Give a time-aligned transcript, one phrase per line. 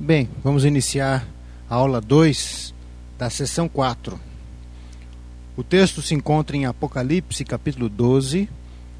[0.00, 1.26] Bem, vamos iniciar
[1.68, 2.72] a aula 2
[3.18, 4.18] da sessão 4.
[5.56, 8.48] O texto se encontra em Apocalipse, capítulo 12,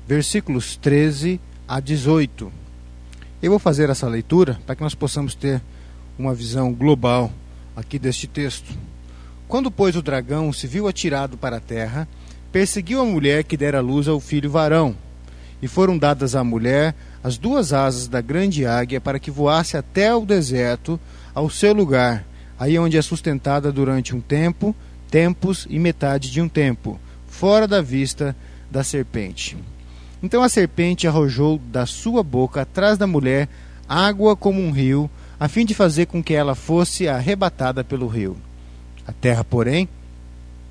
[0.08, 2.52] versículos 13 a 18.
[3.40, 5.62] Eu vou fazer essa leitura para que nós possamos ter
[6.18, 7.30] uma visão global
[7.76, 8.76] aqui deste texto.
[9.46, 12.08] Quando, pois, o dragão se viu atirado para a terra,
[12.50, 14.96] perseguiu a mulher que dera luz ao filho varão.
[15.62, 16.92] E foram dadas à mulher
[17.22, 20.98] as duas asas da grande águia para que voasse até o deserto,
[21.34, 22.24] ao seu lugar,
[22.58, 24.74] aí onde é sustentada durante um tempo,
[25.10, 28.34] tempos e metade de um tempo, fora da vista
[28.70, 29.56] da serpente.
[30.22, 33.48] Então a serpente arrojou da sua boca atrás da mulher
[33.88, 35.08] água como um rio,
[35.40, 38.36] a fim de fazer com que ela fosse arrebatada pelo rio.
[39.06, 39.88] A terra, porém,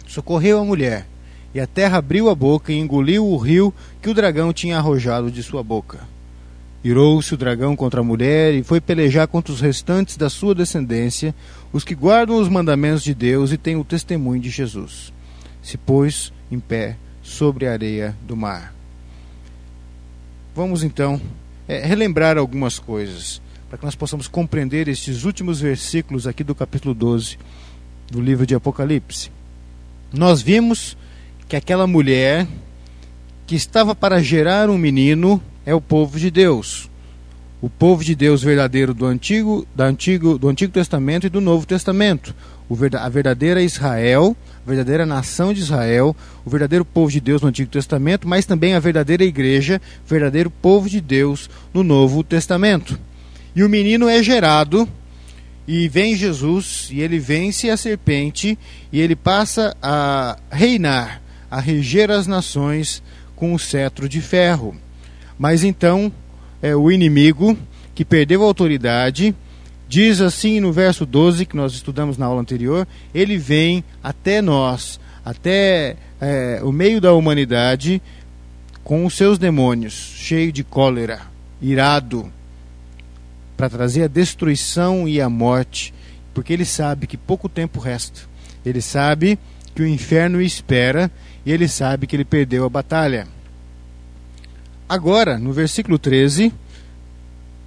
[0.05, 1.07] socorreu a mulher,
[1.55, 5.31] e a terra abriu a boca e engoliu o rio que o dragão tinha arrojado
[5.31, 5.99] de sua boca.
[6.83, 11.33] Irou-se o dragão contra a mulher e foi pelejar contra os restantes da sua descendência,
[11.73, 15.11] os que guardam os mandamentos de Deus e têm o testemunho de Jesus.
[15.61, 18.73] Se pôs em pé sobre a areia do mar.
[20.55, 21.21] Vamos então
[21.67, 26.93] é, relembrar algumas coisas, para que nós possamos compreender estes últimos versículos aqui do capítulo
[26.93, 27.37] 12
[28.09, 29.29] do livro de Apocalipse.
[30.11, 30.97] Nós vimos
[31.47, 32.47] que aquela mulher
[33.45, 36.89] que estava para gerar um menino é o povo de Deus.
[37.61, 41.65] O povo de Deus verdadeiro do Antigo, do Antigo, do Antigo Testamento e do Novo
[41.65, 42.33] Testamento.
[42.97, 44.33] a verdadeira Israel,
[44.65, 48.75] a verdadeira nação de Israel, o verdadeiro povo de Deus no Antigo Testamento, mas também
[48.75, 52.97] a verdadeira igreja, o verdadeiro povo de Deus no Novo Testamento.
[53.53, 54.87] E o menino é gerado,
[55.67, 58.57] e vem Jesus, e ele vence a serpente,
[58.89, 63.03] e ele passa a reinar, a reger as nações
[63.35, 64.86] com o cetro de ferro.
[65.37, 66.11] Mas então
[66.61, 67.57] é, o inimigo,
[67.93, 69.35] que perdeu a autoridade,
[69.87, 74.99] diz assim no verso 12, que nós estudamos na aula anterior: ele vem até nós,
[75.23, 78.01] até é, o meio da humanidade,
[78.83, 81.21] com os seus demônios, cheio de cólera,
[81.61, 82.31] irado,
[83.55, 85.93] para trazer a destruição e a morte,
[86.33, 88.21] porque ele sabe que pouco tempo resta.
[88.65, 89.39] Ele sabe
[89.73, 91.11] que o inferno espera
[91.45, 93.27] e ele sabe que ele perdeu a batalha.
[94.89, 96.53] Agora, no versículo 13,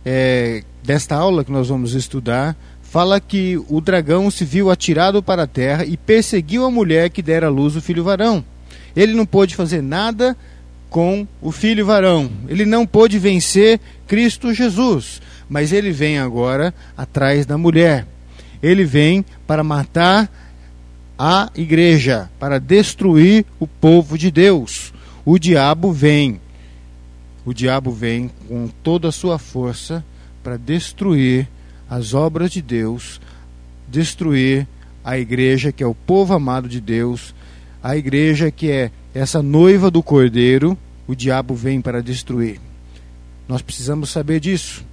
[0.07, 5.43] é, desta aula que nós vamos estudar, fala que o dragão se viu atirado para
[5.43, 8.43] a terra e perseguiu a mulher que dera à luz o filho varão.
[8.97, 10.35] Ele não pôde fazer nada
[10.89, 12.31] com o filho varão.
[12.49, 18.07] Ele não pôde vencer Cristo Jesus, mas ele vem agora atrás da mulher.
[18.63, 20.29] Ele vem para matar
[21.19, 24.93] a igreja, para destruir o povo de Deus.
[25.23, 26.41] O diabo vem
[27.45, 30.05] o diabo vem com toda a sua força
[30.43, 31.49] para destruir
[31.89, 33.21] as obras de Deus,
[33.89, 34.67] destruir
[35.05, 37.35] a igreja que é o povo amado de Deus,
[37.83, 42.61] a igreja que é essa noiva do Cordeiro, o diabo vem para destruir.
[43.49, 44.85] Nós precisamos saber disso.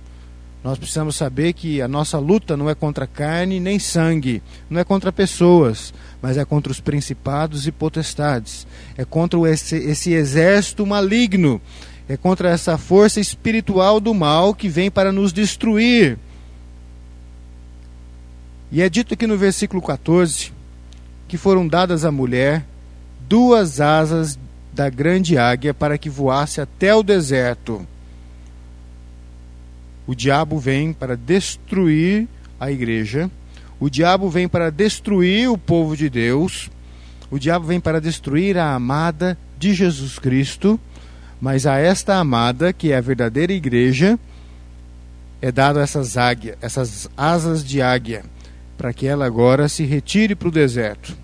[0.64, 4.84] Nós precisamos saber que a nossa luta não é contra carne nem sangue, não é
[4.84, 8.66] contra pessoas, mas é contra os principados e potestades,
[8.98, 11.62] é contra esse, esse exército maligno
[12.10, 16.18] é contra essa força espiritual do mal que vem para nos destruir.
[18.72, 20.52] E é dito aqui no versículo 14
[21.28, 22.66] que foram dadas à mulher
[23.28, 24.40] duas asas
[24.74, 27.86] da grande águia para que voasse até o deserto.
[30.06, 33.30] O diabo vem para destruir a igreja,
[33.80, 36.70] o diabo vem para destruir o povo de Deus,
[37.30, 40.80] o diabo vem para destruir a amada de Jesus Cristo
[41.40, 44.20] mas a esta amada, que é a verdadeira igreja,
[45.42, 48.24] é dado essas águia, essas asas de águia,
[48.78, 51.16] para que ela agora se retire para o deserto.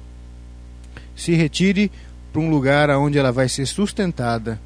[1.15, 1.91] Se retire
[2.31, 4.59] para um lugar onde ela vai ser sustentada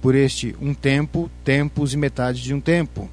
[0.00, 3.08] por este um tempo, tempos e metade de um tempo.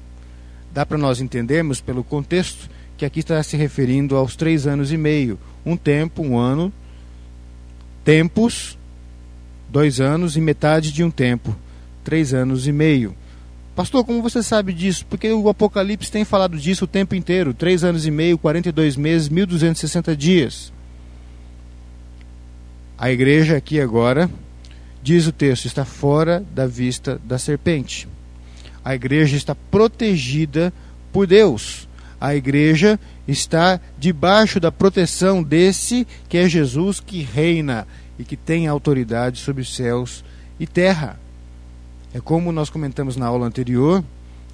[0.72, 4.96] Dá para nós entendermos pelo contexto que aqui está se referindo aos três anos e
[4.96, 5.38] meio.
[5.64, 6.72] Um tempo, um ano,
[8.04, 8.78] tempos,
[9.68, 11.56] dois anos e metade de um tempo
[12.04, 13.16] três anos e meio.
[13.74, 15.04] Pastor, como você sabe disso?
[15.10, 19.28] Porque o Apocalipse tem falado disso o tempo inteiro: três anos e meio, 42 meses,
[19.28, 20.72] 1260 dias.
[22.96, 24.30] A igreja aqui agora,
[25.02, 28.06] diz o texto, está fora da vista da serpente.
[28.84, 30.72] A igreja está protegida
[31.12, 31.88] por Deus.
[32.20, 37.86] A igreja está debaixo da proteção desse que é Jesus que reina
[38.18, 40.24] e que tem autoridade sobre os céus
[40.60, 41.18] e terra.
[42.14, 44.02] É como nós comentamos na aula anterior,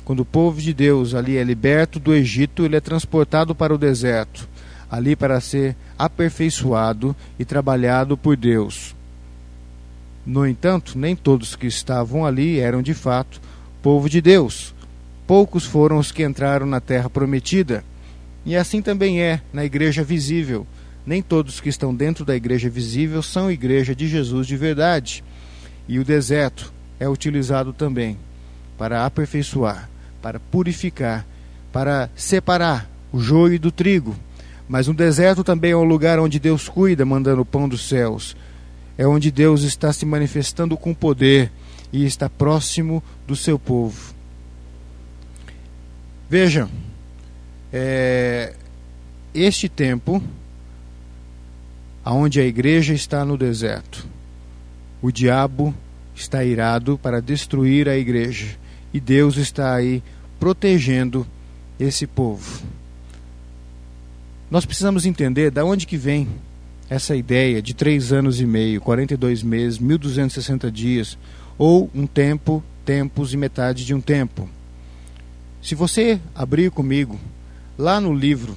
[0.03, 3.79] Quando o povo de Deus ali é liberto do Egito, ele é transportado para o
[3.79, 4.49] deserto,
[4.91, 8.97] ali para ser aperfeiçoado e trabalhado por Deus.
[10.27, 13.41] No entanto, nem todos que estavam ali eram de fato
[13.83, 14.75] povo de Deus.
[15.27, 17.85] Poucos foram os que entraram na terra prometida.
[18.45, 20.67] E assim também é na igreja visível.
[21.07, 25.23] Nem todos que estão dentro da igreja visível são igreja de Jesus de verdade.
[25.87, 28.19] E o deserto é utilizado também
[28.77, 29.89] para aperfeiçoar,
[30.21, 31.27] para purificar,
[31.73, 34.15] para separar o joio do trigo.
[34.69, 38.37] Mas o deserto também é um lugar onde Deus cuida, mandando o pão dos céus.
[38.97, 41.51] É onde Deus está se manifestando com poder
[41.93, 44.15] e está próximo do seu povo.
[46.29, 46.71] Vejam,
[47.73, 48.55] é,
[49.35, 50.23] este tempo,
[52.05, 54.07] aonde a igreja está no deserto,
[55.03, 55.90] o diabo está
[56.45, 58.59] irado para destruir a igreja
[58.93, 60.03] e Deus está aí
[60.39, 61.27] protegendo
[61.79, 62.63] esse povo.
[64.51, 66.29] Nós precisamos entender da onde que vem
[66.89, 71.17] essa ideia de três anos e meio, 42 meses, 1260 dias,
[71.57, 74.49] ou um tempo, tempos e metade de um tempo.
[75.63, 77.21] Se você abrir comigo
[77.79, 78.57] lá no livro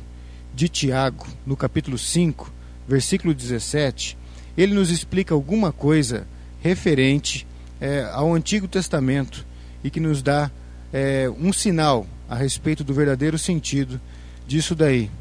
[0.55, 2.51] de Tiago, no capítulo 5,
[2.87, 4.17] versículo 17,
[4.57, 6.25] ele nos explica alguma coisa
[6.61, 7.45] referente
[7.83, 9.45] é, ao Antigo Testamento
[9.83, 10.49] e que nos dá
[10.93, 13.99] é, um sinal a respeito do verdadeiro sentido
[14.47, 15.11] disso daí.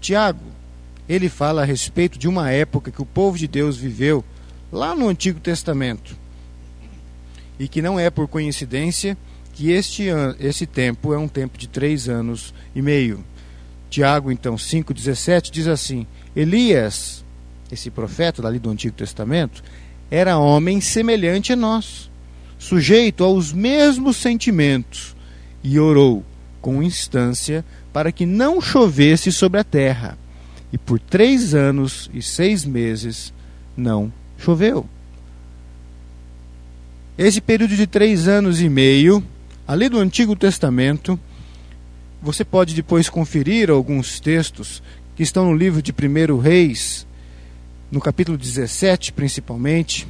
[0.00, 0.42] Tiago,
[1.08, 4.24] ele fala a respeito de uma época que o povo de Deus viveu
[4.72, 6.16] lá no Antigo Testamento
[7.60, 9.16] e que não é por coincidência
[9.52, 10.06] que este,
[10.40, 13.24] esse tempo é um tempo de três anos e meio.
[13.88, 17.24] Tiago, então, 5,17 diz assim: Elias,
[17.70, 19.62] esse profeta dali do Antigo Testamento,
[20.10, 22.10] era homem semelhante a nós,
[22.58, 25.14] sujeito aos mesmos sentimentos,
[25.62, 26.24] e orou
[26.60, 30.18] com instância para que não chovesse sobre a terra.
[30.72, 33.32] E por três anos e seis meses
[33.76, 34.86] não choveu.
[37.18, 39.22] Esse período de três anos e meio,
[39.66, 41.18] ali do Antigo Testamento,
[42.22, 44.82] você pode depois conferir alguns textos
[45.16, 47.06] que estão no livro de 1 Reis,
[47.90, 50.06] no capítulo 17 principalmente,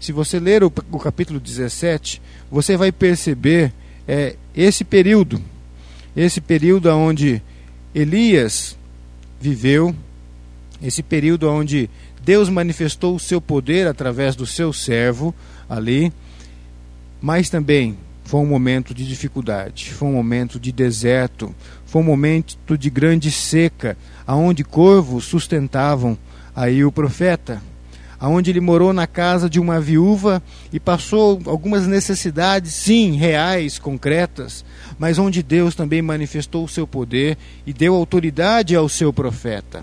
[0.00, 3.72] se você ler o, o capítulo 17, você vai perceber
[4.08, 5.40] é, esse período,
[6.16, 7.42] esse período onde
[7.94, 8.76] Elias
[9.40, 9.94] viveu,
[10.82, 11.88] esse período onde
[12.24, 15.34] Deus manifestou o seu poder através do seu servo
[15.68, 16.12] ali,
[17.20, 22.78] mas também foi um momento de dificuldade, foi um momento de deserto, foi um momento
[22.78, 23.96] de grande seca,
[24.26, 26.16] aonde corvos sustentavam
[26.54, 27.60] aí o profeta,
[28.20, 34.64] aonde ele morou na casa de uma viúva e passou algumas necessidades, sim, reais, concretas,
[34.98, 39.82] mas onde Deus também manifestou o seu poder e deu autoridade ao seu profeta.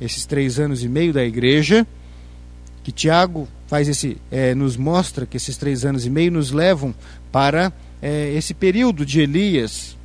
[0.00, 1.86] Esses três anos e meio da igreja,
[2.82, 6.94] que Tiago faz esse, é, nos mostra que esses três anos e meio nos levam
[7.34, 9.98] para é, esse período de Elias,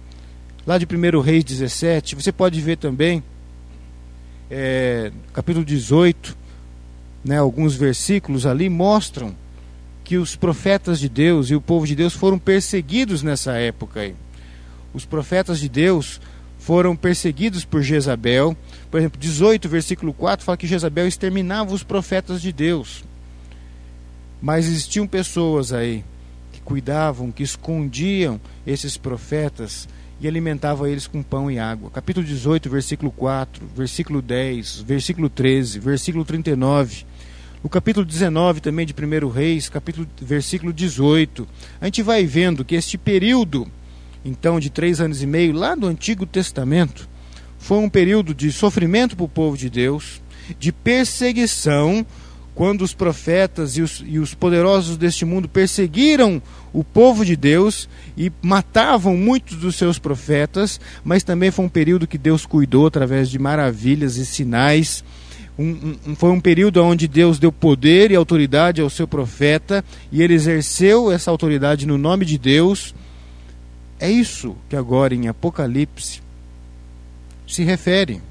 [0.65, 3.23] lá de 1 Reis 17, você pode ver também,
[4.49, 6.35] é, capítulo 18,
[7.23, 9.35] né, alguns versículos ali mostram
[10.03, 13.99] que os profetas de Deus e o povo de Deus foram perseguidos nessa época.
[13.99, 14.15] Aí.
[14.91, 16.19] Os profetas de Deus
[16.57, 18.57] foram perseguidos por Jezabel.
[18.89, 23.03] Por exemplo, 18, versículo 4 fala que Jezabel exterminava os profetas de Deus.
[24.41, 26.03] Mas existiam pessoas aí
[26.69, 29.89] cuidavam, que escondiam esses profetas
[30.21, 31.89] e alimentavam eles com pão e água.
[31.89, 37.05] Capítulo 18, versículo 4, versículo 10, versículo 13, versículo 39.
[37.63, 41.47] O capítulo 19 também de 1 Reis, capítulo, versículo 18.
[41.81, 43.67] A gente vai vendo que este período,
[44.23, 47.09] então, de três anos e meio, lá do Antigo Testamento,
[47.57, 50.21] foi um período de sofrimento para o povo de Deus,
[50.59, 52.05] de perseguição
[52.59, 56.41] quando os profetas e os, e os poderosos deste mundo perseguiram
[56.73, 62.07] o povo de Deus e matavam muitos dos seus profetas, mas também foi um período
[62.07, 65.03] que Deus cuidou através de maravilhas e sinais.
[65.57, 70.21] Um, um, foi um período onde Deus deu poder e autoridade ao seu profeta e
[70.21, 72.95] ele exerceu essa autoridade no nome de Deus.
[73.99, 76.21] É isso que agora em Apocalipse
[77.45, 78.21] se refere.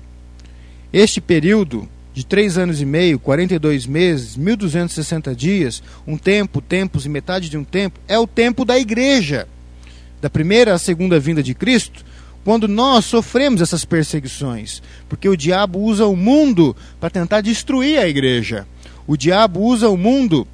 [0.92, 1.87] Este período
[2.18, 7.56] de três anos e meio, 42 meses, 1260 dias, um tempo, tempos e metade de
[7.56, 9.46] um tempo, é o tempo da igreja,
[10.20, 12.04] da primeira à segunda vinda de Cristo,
[12.44, 18.08] quando nós sofremos essas perseguições, porque o diabo usa o mundo para tentar destruir a
[18.08, 18.66] igreja.
[19.06, 20.44] O diabo usa o mundo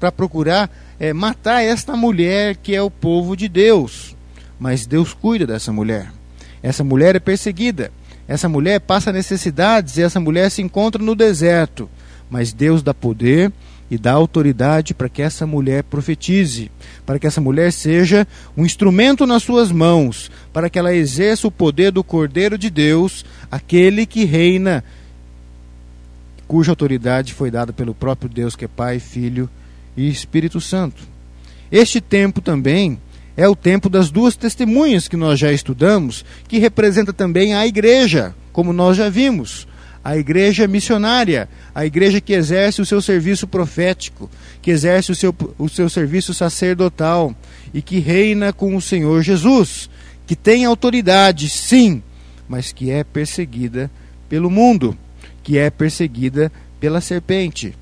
[0.00, 4.16] para procurar é, matar esta mulher que é o povo de Deus.
[4.58, 6.12] mas Deus cuida dessa mulher.
[6.60, 7.92] Essa mulher é perseguida,
[8.32, 11.86] essa mulher passa necessidades e essa mulher se encontra no deserto,
[12.30, 13.52] mas Deus dá poder
[13.90, 16.70] e dá autoridade para que essa mulher profetize,
[17.04, 21.50] para que essa mulher seja um instrumento nas suas mãos, para que ela exerça o
[21.50, 24.82] poder do Cordeiro de Deus, aquele que reina,
[26.48, 29.46] cuja autoridade foi dada pelo próprio Deus, que é Pai, Filho
[29.94, 31.02] e Espírito Santo.
[31.70, 32.98] Este tempo também
[33.36, 38.34] é o tempo das duas testemunhas que nós já estudamos, que representa também a igreja,
[38.52, 39.66] como nós já vimos.
[40.04, 44.28] A igreja missionária, a igreja que exerce o seu serviço profético,
[44.60, 47.34] que exerce o seu, o seu serviço sacerdotal
[47.72, 49.88] e que reina com o Senhor Jesus,
[50.26, 52.02] que tem autoridade, sim,
[52.48, 53.90] mas que é perseguida
[54.28, 54.96] pelo mundo,
[55.42, 57.74] que é perseguida pela serpente.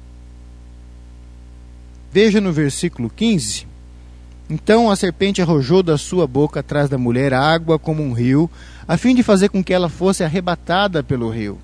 [2.12, 3.69] Veja no versículo 15
[4.50, 8.50] então a serpente arrojou da sua boca atrás da mulher água como um rio,
[8.86, 11.56] a fim de fazer com que ela fosse arrebatada pelo rio.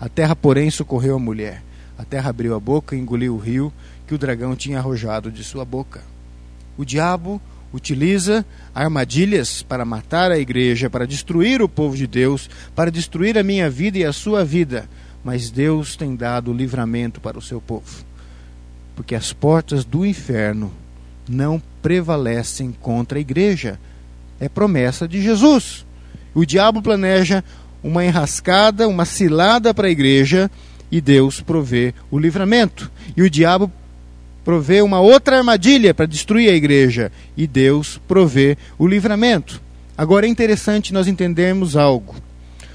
[0.00, 1.62] A terra, porém, socorreu a mulher.
[1.96, 3.72] A terra abriu a boca e engoliu o rio
[4.04, 6.02] que o dragão tinha arrojado de sua boca.
[6.76, 7.40] O diabo
[7.72, 13.44] utiliza armadilhas para matar a igreja, para destruir o povo de Deus, para destruir a
[13.44, 14.88] minha vida e a sua vida.
[15.22, 18.04] Mas Deus tem dado livramento para o seu povo.
[18.96, 20.72] Porque as portas do inferno
[21.28, 23.78] não prevalecem contra a igreja.
[24.40, 25.84] É promessa de Jesus.
[26.34, 27.44] O diabo planeja
[27.82, 30.50] uma enrascada, uma cilada para a igreja
[30.90, 32.90] e Deus provê o livramento.
[33.16, 33.70] E o diabo
[34.44, 39.60] provê uma outra armadilha para destruir a igreja e Deus provê o livramento.
[39.96, 42.16] Agora é interessante nós entendermos algo.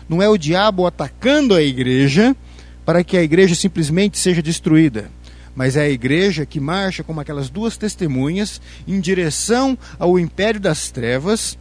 [0.07, 2.35] Não é o diabo atacando a igreja
[2.85, 5.11] para que a igreja simplesmente seja destruída
[5.55, 10.91] mas é a igreja que marcha como aquelas duas testemunhas em direção ao império das
[10.91, 11.57] trevas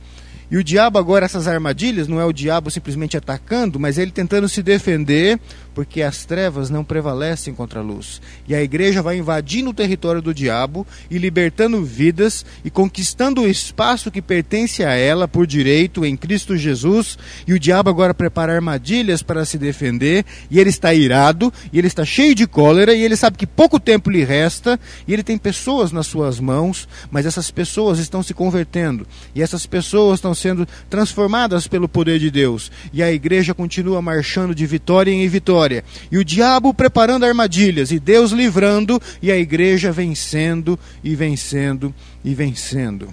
[0.50, 4.48] e o diabo agora, essas armadilhas, não é o diabo simplesmente atacando, mas ele tentando
[4.48, 5.38] se defender,
[5.74, 8.20] porque as trevas não prevalecem contra a luz.
[8.48, 13.48] E a igreja vai invadindo o território do diabo e libertando vidas e conquistando o
[13.48, 17.18] espaço que pertence a ela por direito em Cristo Jesus.
[17.46, 21.88] E o diabo agora prepara armadilhas para se defender, e ele está irado, e ele
[21.88, 25.36] está cheio de cólera, e ele sabe que pouco tempo lhe resta, e ele tem
[25.36, 30.66] pessoas nas suas mãos, mas essas pessoas estão se convertendo, e essas pessoas estão sendo
[30.88, 32.71] transformadas pelo poder de Deus.
[32.92, 35.85] E a igreja continua marchando de vitória em vitória.
[36.11, 42.35] E o diabo preparando armadilhas, e Deus livrando, e a igreja vencendo e vencendo e
[42.35, 43.09] vencendo.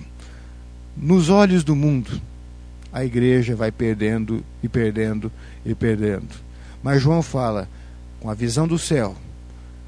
[0.96, 2.22] Nos olhos do mundo,
[2.94, 5.32] a igreja vai perdendo e perdendo
[5.66, 6.30] e perdendo.
[6.82, 7.68] Mas João fala,
[8.22, 9.16] com a visão do céu,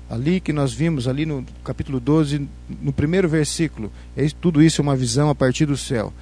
[0.10, 2.48] ali que nós vimos, ali no capítulo 12,
[2.82, 6.14] no primeiro versículo, é, tudo isso é uma visão a partir do céu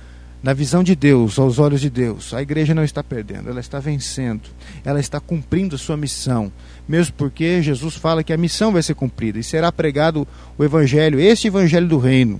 [0.46, 3.80] na visão de Deus, aos olhos de Deus, a igreja não está perdendo, ela está
[3.80, 4.44] vencendo,
[4.84, 6.52] ela está cumprindo a sua missão,
[6.88, 11.20] mesmo porque Jesus fala que a missão vai ser cumprida e será pregado o evangelho,
[11.20, 12.40] este evangelho do reino,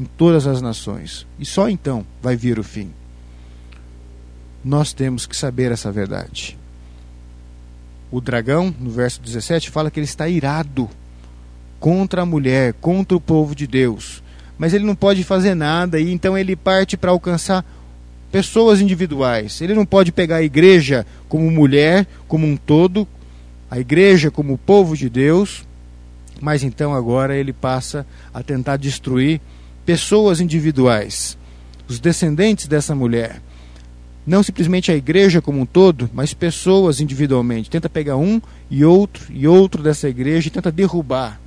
[0.00, 2.90] em todas as nações, e só então vai vir o fim.
[4.64, 6.58] Nós temos que saber essa verdade.
[8.10, 10.90] O dragão, no verso 17, fala que ele está irado
[11.78, 14.24] contra a mulher, contra o povo de Deus
[14.58, 17.64] mas ele não pode fazer nada e então ele parte para alcançar
[18.30, 19.60] pessoas individuais.
[19.60, 23.06] Ele não pode pegar a igreja como mulher, como um todo,
[23.70, 25.64] a igreja como o povo de Deus,
[26.40, 29.40] mas então agora ele passa a tentar destruir
[29.86, 31.38] pessoas individuais,
[31.86, 33.40] os descendentes dessa mulher.
[34.26, 37.70] Não simplesmente a igreja como um todo, mas pessoas individualmente.
[37.70, 41.40] Tenta pegar um e outro e outro dessa igreja e tenta derrubar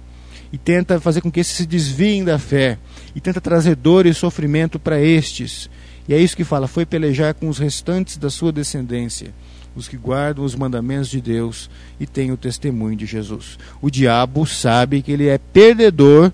[0.52, 2.78] e tenta fazer com que esses se desviem da fé
[3.16, 5.70] e tenta trazer dor e sofrimento para estes.
[6.08, 9.34] E é isso que fala: foi pelejar com os restantes da sua descendência,
[9.76, 13.58] os que guardam os mandamentos de Deus e têm o testemunho de Jesus.
[13.82, 16.32] O diabo sabe que ele é perdedor,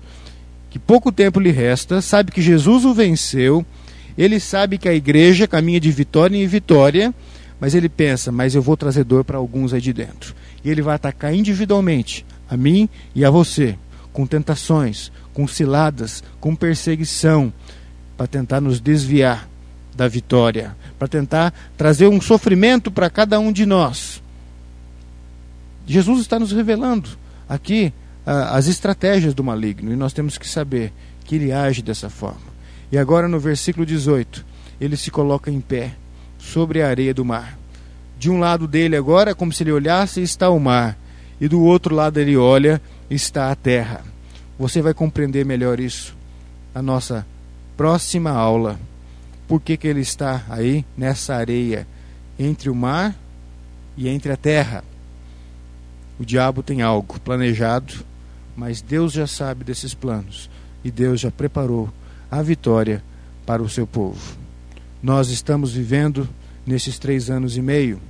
[0.68, 3.64] que pouco tempo lhe resta, sabe que Jesus o venceu,
[4.16, 7.14] ele sabe que a igreja caminha de vitória em vitória,
[7.60, 10.34] mas ele pensa: mas eu vou trazer dor para alguns aí de dentro.
[10.64, 13.76] E ele vai atacar individualmente a mim e a você
[14.12, 17.52] com tentações, com ciladas, com perseguição,
[18.16, 19.48] para tentar nos desviar
[19.94, 24.22] da vitória, para tentar trazer um sofrimento para cada um de nós.
[25.86, 27.08] Jesus está nos revelando
[27.48, 27.92] aqui
[28.26, 30.92] as estratégias do maligno e nós temos que saber
[31.24, 32.48] que ele age dessa forma.
[32.92, 34.44] E agora no versículo 18,
[34.80, 35.94] ele se coloca em pé
[36.38, 37.58] sobre a areia do mar.
[38.18, 40.98] De um lado dele agora, como se ele olhasse, está o mar,
[41.40, 44.02] e do outro lado ele olha está a terra.
[44.58, 46.16] Você vai compreender melhor isso
[46.74, 47.26] na nossa
[47.76, 48.78] próxima aula,
[49.46, 51.86] por que, que ele está aí nessa areia
[52.38, 53.16] entre o mar
[53.96, 54.84] e entre a terra.
[56.18, 57.94] O diabo tem algo planejado,
[58.56, 60.50] mas Deus já sabe desses planos
[60.84, 61.88] e Deus já preparou
[62.30, 63.02] a vitória
[63.46, 64.36] para o seu povo.
[65.02, 66.28] Nós estamos vivendo
[66.66, 68.00] nesses três anos e meio,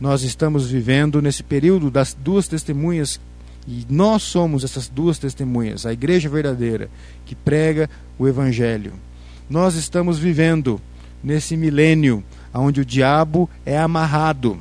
[0.00, 3.20] nós estamos vivendo nesse período das duas testemunhas
[3.66, 6.90] e nós somos essas duas testemunhas, a igreja verdadeira
[7.24, 8.92] que prega o evangelho.
[9.48, 10.80] Nós estamos vivendo
[11.22, 14.60] nesse milênio onde o diabo é amarrado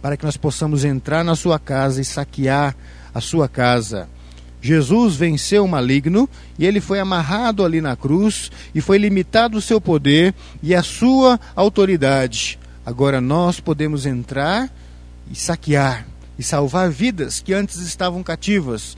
[0.00, 2.76] para que nós possamos entrar na sua casa e saquear
[3.12, 4.08] a sua casa.
[4.60, 6.28] Jesus venceu o maligno
[6.58, 10.82] e ele foi amarrado ali na cruz e foi limitado o seu poder e a
[10.82, 12.58] sua autoridade.
[12.84, 14.70] Agora nós podemos entrar
[15.30, 16.06] e saquear
[16.38, 18.96] e salvar vidas que antes estavam cativas.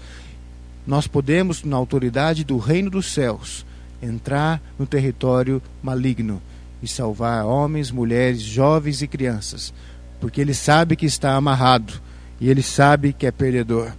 [0.86, 3.64] Nós podemos, na autoridade do reino dos céus,
[4.02, 6.40] entrar no território maligno
[6.82, 9.72] e salvar homens, mulheres, jovens e crianças,
[10.20, 12.00] porque ele sabe que está amarrado
[12.40, 13.92] e ele sabe que é perdedor.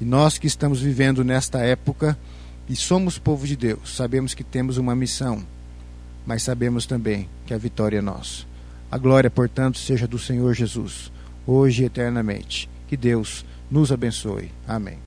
[0.00, 2.18] E nós que estamos vivendo nesta época
[2.68, 5.42] e somos povo de Deus, sabemos que temos uma missão,
[6.26, 8.44] mas sabemos também que a vitória é nossa.
[8.90, 11.10] A glória, portanto, seja do Senhor Jesus,
[11.46, 12.68] hoje e eternamente.
[12.86, 14.50] Que Deus nos abençoe.
[14.66, 14.98] Amém.